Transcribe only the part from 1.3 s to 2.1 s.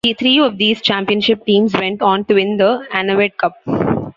teams went